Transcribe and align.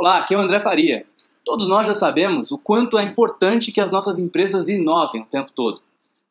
Olá, 0.00 0.16
aqui 0.16 0.32
é 0.32 0.38
o 0.38 0.40
André 0.40 0.60
Faria. 0.60 1.04
Todos 1.44 1.68
nós 1.68 1.86
já 1.86 1.94
sabemos 1.94 2.50
o 2.50 2.56
quanto 2.56 2.98
é 2.98 3.02
importante 3.02 3.70
que 3.70 3.82
as 3.82 3.92
nossas 3.92 4.18
empresas 4.18 4.66
inovem 4.66 5.20
o 5.20 5.26
tempo 5.26 5.52
todo. 5.52 5.82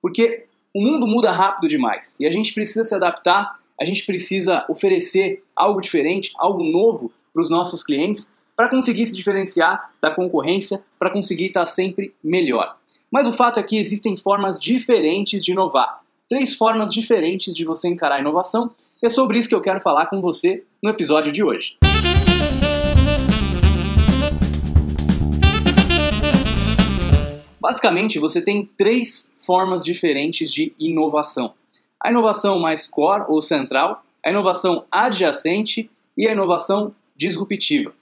Porque 0.02 0.48
o 0.74 0.82
mundo 0.82 1.06
muda 1.06 1.30
rápido 1.30 1.70
demais 1.70 2.20
e 2.20 2.26
a 2.26 2.32
gente 2.32 2.52
precisa 2.52 2.84
se 2.84 2.96
adaptar, 2.96 3.60
a 3.80 3.86
gente 3.86 4.08
precisa 4.08 4.66
oferecer 4.68 5.44
algo 5.56 5.82
diferente, 5.82 6.34
algo 6.40 6.64
novo 6.64 7.12
para 7.32 7.44
os 7.44 7.48
nossos 7.48 7.84
clientes 7.84 8.34
para 8.58 8.68
conseguir 8.68 9.06
se 9.06 9.16
diferenciar 9.16 9.92
da 10.02 10.10
concorrência, 10.10 10.84
para 10.98 11.12
conseguir 11.12 11.46
estar 11.46 11.68
sempre 11.68 12.12
melhor. 12.24 12.76
Mas 13.12 13.28
o 13.28 13.34
fato 13.34 13.60
é 13.60 13.64
que 13.64 13.78
existem 13.78 14.18
formas 14.18 14.60
diferentes 14.60 15.46
de 15.46 15.52
inovar. 15.52 16.02
Três 16.28 16.56
formas 16.56 16.92
diferentes 16.92 17.54
de 17.54 17.66
você 17.66 17.88
encarar 17.88 18.16
a 18.16 18.20
inovação, 18.20 18.72
e 19.00 19.06
é 19.06 19.12
sobre 19.12 19.38
isso 19.38 19.48
que 19.48 19.54
eu 19.54 19.62
quero 19.62 19.80
falar 19.80 20.08
com 20.08 20.20
você 20.20 20.64
no 20.82 20.90
episódio 20.90 21.32
de 21.32 21.44
hoje. 21.44 21.78
Basicamente, 27.60 28.20
você 28.20 28.42
tem 28.42 28.70
três 28.78 29.36
formas 29.46 29.84
diferentes 29.84 30.52
de 30.52 30.74
inovação: 30.80 31.54
a 32.00 32.10
inovação 32.10 32.60
mais 32.60 32.88
core 32.88 33.26
ou 33.28 33.42
central, 33.42 34.04
a 34.26 34.30
inovação 34.30 34.86
adjacente 34.92 35.90
e 36.18 36.28
a 36.28 36.32
inovação 36.32 36.94
disruptiva. 37.16 37.94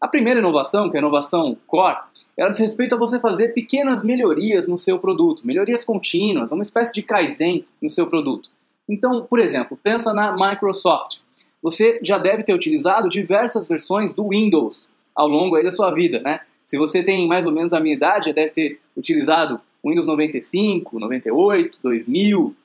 A 0.00 0.08
primeira 0.08 0.40
inovação, 0.40 0.90
que 0.90 0.96
é 0.96 1.00
a 1.00 1.02
inovação 1.02 1.56
core, 1.66 1.96
ela 2.36 2.50
diz 2.50 2.58
respeito 2.58 2.94
a 2.94 2.98
você 2.98 3.18
fazer 3.18 3.48
pequenas 3.54 4.02
melhorias 4.02 4.68
no 4.68 4.76
seu 4.76 4.98
produto, 4.98 5.46
melhorias 5.46 5.84
contínuas, 5.84 6.52
uma 6.52 6.62
espécie 6.62 6.92
de 6.92 7.02
kaizen 7.02 7.64
no 7.80 7.88
seu 7.88 8.06
produto. 8.06 8.50
Então, 8.88 9.22
por 9.22 9.38
exemplo, 9.38 9.78
pensa 9.82 10.12
na 10.12 10.34
Microsoft. 10.36 11.20
Você 11.62 11.98
já 12.02 12.18
deve 12.18 12.42
ter 12.42 12.52
utilizado 12.52 13.08
diversas 13.08 13.66
versões 13.66 14.12
do 14.12 14.28
Windows 14.28 14.92
ao 15.14 15.26
longo 15.26 15.62
da 15.62 15.70
sua 15.70 15.90
vida, 15.90 16.20
né? 16.20 16.40
Se 16.64 16.78
você 16.78 17.02
tem 17.02 17.26
mais 17.26 17.46
ou 17.46 17.52
menos 17.52 17.72
a 17.72 17.80
minha 17.80 17.94
idade, 17.94 18.26
já 18.26 18.32
deve 18.32 18.50
ter 18.50 18.80
utilizado 18.96 19.60
Windows 19.84 20.06
95, 20.06 20.98
98, 20.98 21.78
2000 21.82 22.56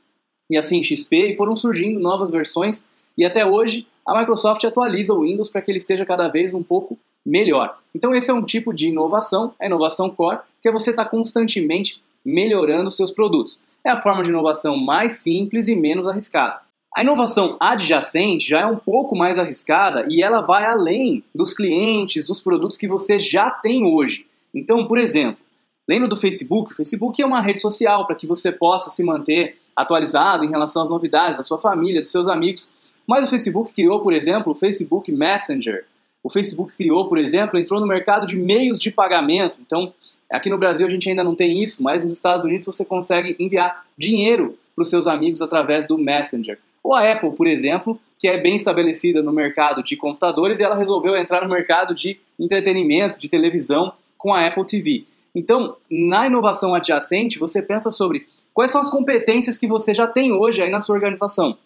e 0.50 0.58
assim 0.58 0.82
XP, 0.82 1.34
e 1.34 1.38
foram 1.38 1.56
surgindo 1.56 2.00
novas 2.00 2.32
versões 2.32 2.88
e 3.18 3.26
até 3.26 3.46
hoje 3.46 3.86
a 4.06 4.18
Microsoft 4.18 4.64
atualiza 4.64 5.14
o 5.14 5.22
Windows 5.22 5.50
para 5.50 5.62
que 5.62 5.70
ele 5.70 5.78
esteja 5.78 6.06
cada 6.06 6.28
vez 6.28 6.54
um 6.54 6.64
pouco 6.64 6.98
melhor. 7.26 7.78
Então 7.94 8.16
esse 8.16 8.32
é 8.32 8.34
um 8.34 8.42
tipo 8.42 8.74
de 8.74 8.88
inovação, 8.88 9.54
a 9.60 9.66
inovação 9.66 10.10
core, 10.10 10.40
que 10.62 10.70
é 10.70 10.72
você 10.72 10.92
estar 10.92 11.04
tá 11.04 11.10
constantemente 11.10 12.02
melhorando 12.26 12.90
seus 12.90 13.12
produtos. 13.12 13.64
É 13.84 13.90
a 13.90 14.02
forma 14.02 14.24
de 14.24 14.30
inovação 14.30 14.78
mais 14.78 15.14
simples 15.18 15.68
e 15.68 15.76
menos 15.76 16.08
arriscada. 16.08 16.62
A 16.98 17.02
inovação 17.02 17.56
adjacente 17.60 18.50
já 18.50 18.62
é 18.62 18.66
um 18.66 18.76
pouco 18.76 19.16
mais 19.16 19.38
arriscada 19.38 20.08
e 20.10 20.24
ela 20.24 20.42
vai 20.42 20.66
além 20.66 21.24
dos 21.34 21.54
clientes, 21.54 22.26
dos 22.26 22.42
produtos 22.42 22.78
que 22.78 22.88
você 22.88 23.20
já 23.20 23.52
tem 23.52 23.86
hoje. 23.86 24.26
Então, 24.54 24.88
por 24.88 24.98
exemplo, 24.98 25.42
lembra 25.88 26.08
do 26.08 26.18
Facebook? 26.18 26.74
O 26.74 26.76
Facebook 26.76 27.22
é 27.22 27.26
uma 27.26 27.42
rede 27.42 27.62
social 27.62 28.08
para 28.08 28.16
que 28.16 28.26
você 28.26 28.52
possa 28.52 28.90
se 28.90 29.04
manter 29.04 29.58
atualizado 29.76 30.44
em 30.44 30.50
relação 30.50 30.82
às 30.82 30.90
novidades 30.90 31.38
da 31.38 31.44
sua 31.44 31.60
família, 31.60 32.02
dos 32.02 32.12
seus 32.12 32.28
amigos. 32.28 32.72
Mas 33.08 33.26
o 33.26 33.30
Facebook 33.30 33.72
criou, 33.72 34.02
por 34.02 34.12
exemplo, 34.12 34.52
o 34.52 34.56
Facebook 34.56 35.12
Messenger. 35.12 35.86
O 36.24 36.30
Facebook 36.30 36.76
criou, 36.76 37.08
por 37.08 37.20
exemplo, 37.20 37.60
entrou 37.60 37.80
no 37.80 37.88
mercado 37.88 38.26
de 38.26 38.36
meios 38.36 38.80
de 38.80 38.92
pagamento. 38.92 39.60
Então, 39.62 39.94
aqui 40.30 40.50
no 40.50 40.58
Brasil 40.58 40.88
a 40.88 40.90
gente 40.90 41.08
ainda 41.08 41.24
não 41.24 41.36
tem 41.36 41.62
isso, 41.62 41.84
mas 41.84 42.04
nos 42.04 42.14
Estados 42.14 42.44
Unidos 42.44 42.66
você 42.66 42.84
consegue 42.84 43.36
enviar 43.40 43.86
dinheiro 43.96 44.58
para 44.76 44.82
os 44.82 44.90
seus 44.90 45.08
amigos 45.08 45.42
através 45.42 45.88
do 45.88 45.98
Messenger. 45.98 46.60
Ou 46.84 46.94
a 46.94 47.12
Apple, 47.12 47.32
por 47.36 47.48
exemplo, 47.48 48.00
que 48.18 48.28
é 48.28 48.38
bem 48.38 48.56
estabelecida 48.56 49.22
no 49.22 49.32
mercado 49.32 49.82
de 49.82 49.96
computadores 49.96 50.60
e 50.60 50.64
ela 50.64 50.76
resolveu 50.76 51.16
entrar 51.16 51.42
no 51.42 51.54
mercado 51.54 51.94
de 51.94 52.20
entretenimento, 52.40 53.20
de 53.20 53.30
televisão 53.30 53.94
com 54.18 54.34
a 54.34 54.46
Apple 54.46 54.66
TV. 54.66 55.06
Então, 55.34 55.78
na 55.90 56.28
inovação 56.28 56.74
adjacente, 56.74 57.40
você 57.40 57.62
pensa 57.62 57.92
sobre 57.92 58.28
quais 58.54 58.72
são 58.72 58.82
as 58.82 58.90
competências 58.90 59.58
que 59.58 59.68
você 59.68 59.94
já 59.94 60.08
tem 60.08 60.34
hoje 60.34 60.62
aí 60.62 60.70
na 60.70 60.80
sua 60.80 60.96
organização. 60.96 61.58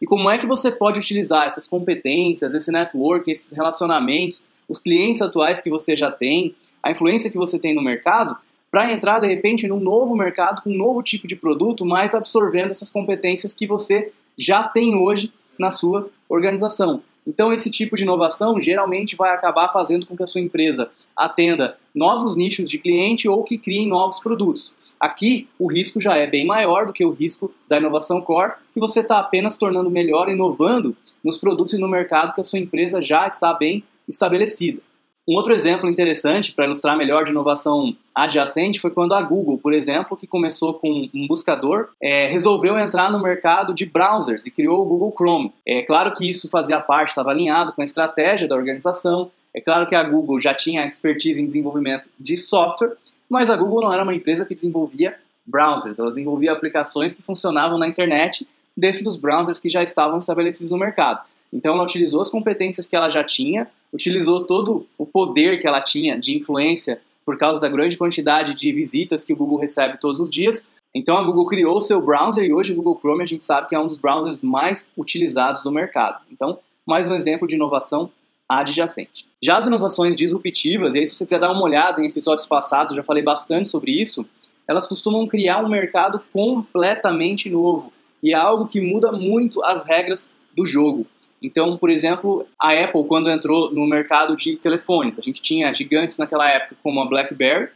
E 0.00 0.06
como 0.06 0.30
é 0.30 0.38
que 0.38 0.46
você 0.46 0.70
pode 0.70 0.98
utilizar 0.98 1.46
essas 1.46 1.66
competências, 1.66 2.54
esse 2.54 2.70
network, 2.70 3.30
esses 3.30 3.52
relacionamentos, 3.52 4.44
os 4.68 4.78
clientes 4.78 5.22
atuais 5.22 5.60
que 5.60 5.70
você 5.70 5.96
já 5.96 6.10
tem, 6.10 6.54
a 6.82 6.90
influência 6.90 7.30
que 7.30 7.36
você 7.36 7.58
tem 7.58 7.74
no 7.74 7.82
mercado, 7.82 8.36
para 8.70 8.92
entrar 8.92 9.20
de 9.20 9.26
repente 9.26 9.66
num 9.66 9.80
novo 9.80 10.16
mercado 10.16 10.62
com 10.62 10.70
um 10.70 10.76
novo 10.76 11.02
tipo 11.02 11.26
de 11.26 11.36
produto, 11.36 11.84
mas 11.84 12.14
absorvendo 12.14 12.70
essas 12.70 12.90
competências 12.90 13.54
que 13.54 13.66
você 13.66 14.12
já 14.36 14.62
tem 14.62 14.94
hoje 14.94 15.32
na 15.58 15.70
sua 15.70 16.08
organização. 16.28 17.02
Então, 17.28 17.52
esse 17.52 17.70
tipo 17.70 17.94
de 17.94 18.04
inovação 18.04 18.58
geralmente 18.58 19.14
vai 19.14 19.34
acabar 19.34 19.70
fazendo 19.70 20.06
com 20.06 20.16
que 20.16 20.22
a 20.22 20.26
sua 20.26 20.40
empresa 20.40 20.90
atenda 21.14 21.76
novos 21.94 22.36
nichos 22.36 22.70
de 22.70 22.78
cliente 22.78 23.28
ou 23.28 23.44
que 23.44 23.58
crie 23.58 23.86
novos 23.86 24.18
produtos. 24.18 24.74
Aqui, 24.98 25.46
o 25.58 25.66
risco 25.66 26.00
já 26.00 26.16
é 26.16 26.26
bem 26.26 26.46
maior 26.46 26.86
do 26.86 26.92
que 26.92 27.04
o 27.04 27.10
risco 27.10 27.52
da 27.68 27.76
inovação 27.76 28.22
core, 28.22 28.54
que 28.72 28.80
você 28.80 29.00
está 29.00 29.18
apenas 29.18 29.58
tornando 29.58 29.90
melhor, 29.90 30.30
inovando 30.30 30.96
nos 31.22 31.36
produtos 31.36 31.74
e 31.74 31.78
no 31.78 31.86
mercado 31.86 32.32
que 32.32 32.40
a 32.40 32.44
sua 32.44 32.60
empresa 32.60 33.02
já 33.02 33.26
está 33.26 33.52
bem 33.52 33.84
estabelecida. 34.08 34.80
Um 35.28 35.34
outro 35.34 35.52
exemplo 35.52 35.90
interessante 35.90 36.52
para 36.52 36.64
ilustrar 36.64 36.96
melhor 36.96 37.22
de 37.22 37.32
inovação 37.32 37.94
adjacente 38.14 38.80
foi 38.80 38.90
quando 38.90 39.12
a 39.12 39.20
Google, 39.20 39.58
por 39.58 39.74
exemplo, 39.74 40.16
que 40.16 40.26
começou 40.26 40.72
com 40.72 41.06
um 41.14 41.26
buscador, 41.26 41.90
é, 42.02 42.26
resolveu 42.28 42.78
entrar 42.78 43.12
no 43.12 43.22
mercado 43.22 43.74
de 43.74 43.84
browsers 43.84 44.46
e 44.46 44.50
criou 44.50 44.80
o 44.80 44.86
Google 44.86 45.12
Chrome. 45.14 45.52
É 45.66 45.82
claro 45.82 46.14
que 46.14 46.30
isso 46.30 46.48
fazia 46.48 46.80
parte, 46.80 47.10
estava 47.10 47.30
alinhado 47.30 47.74
com 47.74 47.82
a 47.82 47.84
estratégia 47.84 48.48
da 48.48 48.56
organização. 48.56 49.30
É 49.52 49.60
claro 49.60 49.86
que 49.86 49.94
a 49.94 50.02
Google 50.02 50.40
já 50.40 50.54
tinha 50.54 50.86
expertise 50.86 51.42
em 51.42 51.44
desenvolvimento 51.44 52.08
de 52.18 52.38
software, 52.38 52.96
mas 53.28 53.50
a 53.50 53.56
Google 53.56 53.82
não 53.82 53.92
era 53.92 54.04
uma 54.04 54.14
empresa 54.14 54.46
que 54.46 54.54
desenvolvia 54.54 55.14
browsers, 55.44 55.98
ela 55.98 56.08
desenvolvia 56.08 56.52
aplicações 56.52 57.14
que 57.14 57.20
funcionavam 57.20 57.76
na 57.76 57.86
internet 57.86 58.48
dentro 58.74 59.04
dos 59.04 59.18
browsers 59.18 59.60
que 59.60 59.68
já 59.68 59.82
estavam 59.82 60.16
estabelecidos 60.16 60.70
no 60.70 60.78
mercado. 60.78 61.20
Então 61.52 61.74
ela 61.74 61.82
utilizou 61.82 62.22
as 62.22 62.30
competências 62.30 62.88
que 62.88 62.96
ela 62.96 63.08
já 63.10 63.24
tinha, 63.24 63.68
utilizou 63.92 64.44
todo 64.44 64.86
o 64.96 65.06
poder 65.06 65.60
que 65.60 65.66
ela 65.66 65.80
tinha 65.80 66.18
de 66.18 66.36
influência 66.36 67.00
por 67.24 67.36
causa 67.36 67.60
da 67.60 67.68
grande 67.68 67.96
quantidade 67.96 68.54
de 68.54 68.72
visitas 68.72 69.24
que 69.24 69.32
o 69.32 69.36
Google 69.36 69.58
recebe 69.58 70.00
todos 70.00 70.20
os 70.20 70.30
dias. 70.30 70.68
Então 70.94 71.16
a 71.16 71.22
Google 71.22 71.46
criou 71.46 71.76
o 71.76 71.80
seu 71.80 72.00
browser 72.00 72.44
e 72.44 72.52
hoje 72.52 72.72
o 72.72 72.76
Google 72.76 72.98
Chrome 72.98 73.22
a 73.22 73.26
gente 73.26 73.44
sabe 73.44 73.68
que 73.68 73.74
é 73.74 73.78
um 73.78 73.86
dos 73.86 73.98
browsers 73.98 74.42
mais 74.42 74.90
utilizados 74.96 75.62
do 75.62 75.70
mercado. 75.70 76.22
Então, 76.32 76.58
mais 76.86 77.10
um 77.10 77.14
exemplo 77.14 77.46
de 77.46 77.56
inovação 77.56 78.10
adjacente. 78.48 79.26
Já 79.42 79.58
as 79.58 79.66
inovações 79.66 80.16
disruptivas, 80.16 80.94
e 80.94 81.00
aí 81.00 81.06
se 81.06 81.14
você 81.14 81.24
quiser 81.24 81.38
dar 81.38 81.52
uma 81.52 81.62
olhada 81.62 82.00
em 82.02 82.06
episódios 82.06 82.46
passados, 82.46 82.92
eu 82.92 82.96
já 82.96 83.02
falei 83.02 83.22
bastante 83.22 83.68
sobre 83.68 83.92
isso, 83.92 84.26
elas 84.66 84.86
costumam 84.86 85.26
criar 85.26 85.62
um 85.62 85.68
mercado 85.68 86.20
completamente 86.32 87.50
novo 87.50 87.92
e 88.22 88.32
é 88.32 88.36
algo 88.36 88.66
que 88.66 88.80
muda 88.80 89.12
muito 89.12 89.62
as 89.62 89.86
regras 89.86 90.34
do 90.58 90.66
jogo. 90.66 91.06
Então, 91.40 91.76
por 91.76 91.88
exemplo, 91.88 92.46
a 92.60 92.72
Apple, 92.72 93.04
quando 93.04 93.30
entrou 93.30 93.72
no 93.72 93.86
mercado 93.86 94.34
de 94.34 94.56
telefones, 94.56 95.18
a 95.18 95.22
gente 95.22 95.40
tinha 95.40 95.72
gigantes 95.72 96.18
naquela 96.18 96.50
época 96.50 96.76
como 96.82 97.00
a 97.00 97.06
BlackBerry, 97.06 97.68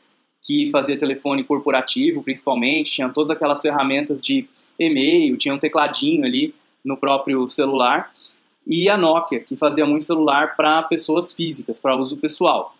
que 0.44 0.68
fazia 0.72 0.98
telefone 0.98 1.44
corporativo 1.44 2.22
principalmente, 2.22 2.90
tinha 2.90 3.08
todas 3.08 3.30
aquelas 3.30 3.62
ferramentas 3.62 4.20
de 4.20 4.48
e-mail, 4.76 5.36
tinha 5.36 5.54
um 5.54 5.58
tecladinho 5.58 6.24
ali 6.24 6.52
no 6.84 6.96
próprio 6.96 7.46
celular, 7.46 8.12
e 8.66 8.88
a 8.88 8.96
Nokia, 8.96 9.38
que 9.38 9.56
fazia 9.56 9.86
muito 9.86 10.02
celular 10.02 10.56
para 10.56 10.82
pessoas 10.82 11.32
físicas, 11.32 11.78
para 11.78 11.96
uso 11.96 12.16
pessoal. 12.16 12.74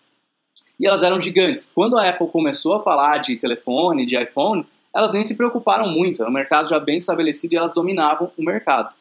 E 0.79 0.87
elas 0.87 1.05
eram 1.05 1.21
gigantes. 1.21 1.71
Quando 1.73 1.97
a 1.97 2.09
Apple 2.09 2.27
começou 2.29 2.75
a 2.75 2.83
falar 2.83 3.19
de 3.19 3.37
telefone, 3.37 4.05
de 4.05 4.21
iPhone, 4.21 4.67
elas 4.95 5.13
nem 5.13 5.25
se 5.25 5.37
preocuparam 5.37 5.89
muito, 5.89 6.23
era 6.23 6.31
um 6.31 6.35
mercado 6.35 6.69
já 6.69 6.81
bem 6.81 6.99
estabelecido 6.99 7.55
e 7.55 7.57
elas 7.57 7.73
dominavam 7.73 8.31
o 8.37 8.45
mercado 8.45 8.93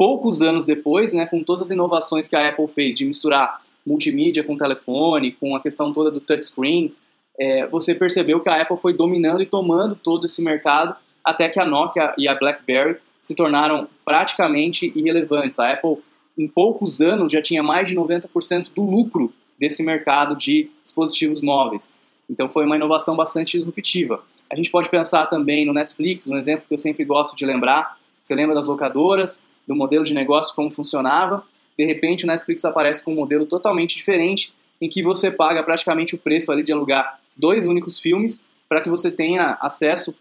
poucos 0.00 0.40
anos 0.40 0.64
depois, 0.64 1.12
né, 1.12 1.26
com 1.26 1.44
todas 1.44 1.60
as 1.60 1.70
inovações 1.70 2.26
que 2.26 2.34
a 2.34 2.48
Apple 2.48 2.66
fez 2.66 2.96
de 2.96 3.04
misturar 3.04 3.60
multimídia 3.86 4.42
com 4.42 4.56
telefone, 4.56 5.32
com 5.32 5.54
a 5.54 5.60
questão 5.60 5.92
toda 5.92 6.10
do 6.10 6.18
touchscreen, 6.18 6.94
é, 7.38 7.66
você 7.66 7.94
percebeu 7.94 8.40
que 8.40 8.48
a 8.48 8.62
Apple 8.62 8.78
foi 8.78 8.94
dominando 8.94 9.42
e 9.42 9.46
tomando 9.46 9.94
todo 9.94 10.24
esse 10.24 10.42
mercado 10.42 10.96
até 11.22 11.50
que 11.50 11.60
a 11.60 11.66
Nokia 11.66 12.14
e 12.16 12.26
a 12.26 12.34
BlackBerry 12.34 12.96
se 13.20 13.34
tornaram 13.34 13.88
praticamente 14.02 14.90
irrelevantes. 14.96 15.58
A 15.58 15.70
Apple, 15.70 15.98
em 16.38 16.48
poucos 16.48 17.02
anos, 17.02 17.30
já 17.30 17.42
tinha 17.42 17.62
mais 17.62 17.86
de 17.86 17.94
90% 17.94 18.70
do 18.74 18.82
lucro 18.82 19.30
desse 19.58 19.82
mercado 19.82 20.34
de 20.34 20.70
dispositivos 20.82 21.42
móveis. 21.42 21.94
Então 22.30 22.48
foi 22.48 22.64
uma 22.64 22.76
inovação 22.76 23.14
bastante 23.14 23.58
disruptiva. 23.58 24.24
A 24.50 24.56
gente 24.56 24.70
pode 24.70 24.88
pensar 24.88 25.26
também 25.26 25.66
no 25.66 25.74
Netflix, 25.74 26.26
um 26.26 26.38
exemplo 26.38 26.64
que 26.66 26.72
eu 26.72 26.78
sempre 26.78 27.04
gosto 27.04 27.36
de 27.36 27.44
lembrar. 27.44 27.98
Você 28.22 28.34
lembra 28.34 28.54
das 28.54 28.66
locadoras? 28.66 29.46
Do 29.66 29.74
modelo 29.74 30.04
de 30.04 30.14
negócio, 30.14 30.54
como 30.54 30.70
funcionava. 30.70 31.44
De 31.78 31.84
repente, 31.84 32.24
o 32.24 32.26
Netflix 32.26 32.64
aparece 32.64 33.04
com 33.04 33.12
um 33.12 33.16
modelo 33.16 33.46
totalmente 33.46 33.96
diferente, 33.96 34.52
em 34.80 34.88
que 34.88 35.02
você 35.02 35.30
paga 35.30 35.62
praticamente 35.62 36.14
o 36.14 36.18
preço 36.18 36.50
ali 36.50 36.62
de 36.62 36.72
alugar 36.72 37.20
dois 37.36 37.66
únicos 37.66 37.98
filmes 37.98 38.46
para 38.68 38.80
que 38.80 38.88
você 38.88 39.10
tenha 39.10 39.58
acesso 39.60 40.14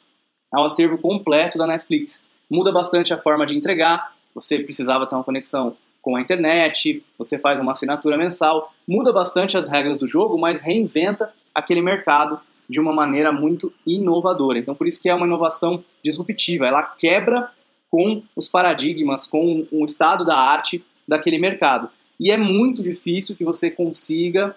ao 0.52 0.66
acervo 0.66 0.98
completo 0.98 1.58
da 1.58 1.68
Netflix. 1.68 2.28
Muda 2.50 2.72
bastante 2.72 3.14
a 3.14 3.18
forma 3.18 3.46
de 3.46 3.56
entregar, 3.56 4.14
você 4.34 4.60
precisava 4.60 5.06
ter 5.06 5.16
uma 5.16 5.24
conexão 5.24 5.76
com 6.02 6.16
a 6.16 6.22
internet, 6.22 7.04
você 7.18 7.38
faz 7.38 7.60
uma 7.60 7.72
assinatura 7.72 8.18
mensal, 8.18 8.74
muda 8.88 9.12
bastante 9.12 9.58
as 9.58 9.68
regras 9.68 9.98
do 9.98 10.08
jogo, 10.08 10.38
mas 10.38 10.62
reinventa 10.62 11.32
aquele 11.54 11.82
mercado 11.82 12.40
de 12.68 12.80
uma 12.80 12.94
maneira 12.94 13.32
muito 13.32 13.74
inovadora. 13.86 14.60
Então, 14.60 14.76
por 14.76 14.88
isso 14.88 15.02
que 15.02 15.10
é 15.10 15.16
uma 15.16 15.26
inovação 15.26 15.84
disruptiva. 16.04 16.68
Ela 16.68 16.84
quebra 16.84 17.52
com 17.90 18.24
os 18.36 18.48
paradigmas, 18.48 19.26
com 19.26 19.66
o 19.72 19.84
estado 19.84 20.24
da 20.24 20.38
arte 20.38 20.84
daquele 21.08 21.40
mercado. 21.40 21.90
E 22.20 22.32
é 22.32 22.38
muito 22.38 22.84
difícil 22.84 23.36
que 23.36 23.44
você 23.44 23.72
consiga, 23.72 24.56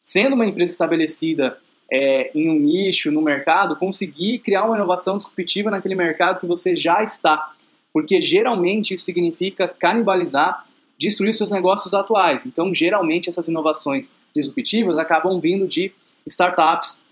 sendo 0.00 0.34
uma 0.34 0.46
empresa 0.46 0.72
estabelecida 0.72 1.58
é, 1.90 2.30
em 2.34 2.50
um 2.50 2.58
nicho, 2.58 3.10
no 3.10 3.22
mercado, 3.22 3.76
conseguir 3.76 4.38
criar 4.40 4.64
uma 4.64 4.76
inovação 4.76 5.16
disruptiva 5.16 5.70
naquele 5.70 5.94
mercado 5.94 6.40
que 6.40 6.46
você 6.46 6.74
já 6.74 7.02
está. 7.02 7.52
Porque 7.92 8.20
geralmente 8.20 8.94
isso 8.94 9.04
significa 9.04 9.68
canibalizar, 9.68 10.66
destruir 10.98 11.32
seus 11.32 11.50
negócios 11.50 11.94
atuais. 11.94 12.44
Então, 12.46 12.74
geralmente, 12.74 13.28
essas 13.28 13.46
inovações 13.46 14.12
disruptivas 14.34 14.98
acabam 14.98 15.38
vindo 15.38 15.66
de 15.66 15.92
startups 16.26 17.03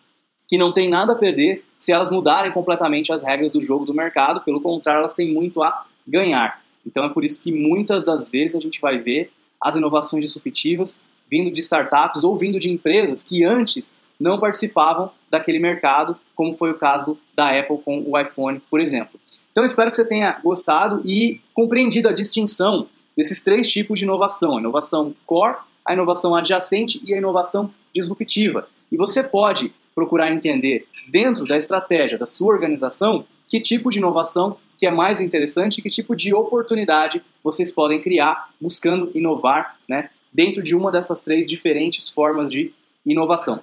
que 0.52 0.58
não 0.58 0.70
têm 0.70 0.90
nada 0.90 1.14
a 1.14 1.16
perder 1.16 1.64
se 1.78 1.93
elas 1.93 2.10
mudarem 2.10 2.52
completamente 2.52 3.10
as 3.10 3.25
regras 3.25 3.54
do 3.54 3.62
jogo 3.62 3.87
do 3.87 3.94
mercado, 3.94 4.43
pelo 4.43 4.60
contrário, 4.60 4.99
elas 4.99 5.14
têm 5.14 5.32
muito 5.32 5.62
a 5.62 5.87
ganhar. 6.06 6.62
Então 6.87 7.06
é 7.06 7.08
por 7.08 7.25
isso 7.25 7.43
que 7.43 7.50
muitas 7.50 8.04
das 8.04 8.28
vezes 8.28 8.54
a 8.54 8.60
gente 8.60 8.78
vai 8.78 8.99
ver 8.99 9.32
as 9.58 9.76
inovações 9.76 10.26
disruptivas 10.26 11.00
vindo 11.31 11.50
de 11.50 11.60
startups 11.60 12.22
ou 12.22 12.37
vindo 12.37 12.58
de 12.58 12.70
empresas 12.70 13.25
que 13.25 13.43
antes 13.43 13.94
não 14.20 14.38
participavam 14.38 15.10
daquele 15.31 15.58
mercado, 15.58 16.19
como 16.34 16.54
foi 16.54 16.70
o 16.70 16.76
caso 16.76 17.16
da 17.34 17.58
Apple 17.58 17.78
com 17.82 18.04
o 18.06 18.20
iPhone, 18.20 18.60
por 18.69 18.78
exemplo. 18.78 19.19
Então 19.52 19.64
espero 19.64 19.88
que 19.88 19.96
você 19.96 20.04
tenha 20.04 20.38
gostado 20.44 21.00
e 21.02 21.40
compreendido 21.54 22.10
a 22.10 22.12
distinção 22.12 22.88
desses 23.16 23.40
três 23.40 23.72
tipos 23.72 23.99
de 23.99 24.04
inovação: 24.04 24.58
a 24.58 24.60
inovação 24.60 25.16
core, 25.25 25.56
a 25.82 25.94
inovação 25.94 26.34
adjacente 26.34 27.02
e 27.06 27.14
a 27.14 27.16
inovação 27.16 27.72
disruptiva. 27.90 28.69
E 28.90 28.99
você 28.99 29.22
pode 29.22 29.72
procurar 29.94 30.33
entender 30.33 30.87
dentro 31.09 31.44
da 31.44 31.56
estratégia 31.56 32.19
da 32.19 32.27
sua 32.27 32.53
organização 32.53 33.25
que 33.49 33.61
tipo 33.61 33.91
de 33.91 33.99
inovação 33.99 34.56
que 34.79 34.87
é 34.87 34.91
mais 34.91 35.21
interessante 35.21 35.83
que 35.83 35.89
tipo 35.89 36.17
de 36.17 36.35
oportunidade 36.35 37.23
vocês 37.43 37.71
podem 37.71 38.00
criar 38.00 38.50
buscando 38.61 39.11
inovar 39.15 39.79
né, 39.89 40.11
dentro 40.33 40.62
de 40.62 40.75
uma 40.75 40.91
dessas 40.91 41.23
três 41.23 41.47
diferentes 41.47 42.09
formas 42.09 42.50
de 42.50 42.73
inovação. 43.05 43.62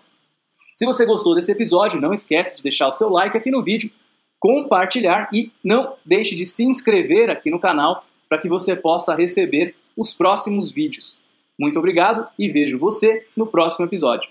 Se 0.75 0.85
você 0.85 1.05
gostou 1.05 1.35
desse 1.35 1.51
episódio, 1.51 1.99
não 1.99 2.13
esquece 2.13 2.55
de 2.55 2.63
deixar 2.63 2.87
o 2.87 2.93
seu 2.93 3.09
like 3.09 3.35
aqui 3.35 3.51
no 3.51 3.61
vídeo, 3.61 3.91
compartilhar 4.39 5.27
e 5.33 5.51
não 5.61 5.95
deixe 6.05 6.35
de 6.35 6.45
se 6.45 6.63
inscrever 6.63 7.29
aqui 7.29 7.51
no 7.51 7.59
canal 7.59 8.05
para 8.29 8.37
que 8.37 8.47
você 8.47 8.75
possa 8.75 9.13
receber 9.13 9.75
os 9.97 10.13
próximos 10.13 10.71
vídeos. 10.71 11.19
Muito 11.59 11.77
obrigado 11.77 12.25
e 12.39 12.47
vejo 12.47 12.79
você 12.79 13.25
no 13.35 13.45
próximo 13.45 13.85
episódio. 13.85 14.29